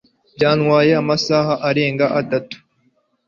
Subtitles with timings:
[0.35, 2.57] Byantwaye amasaha arenga atatu